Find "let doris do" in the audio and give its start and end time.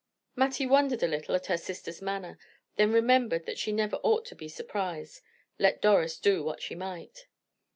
5.59-6.41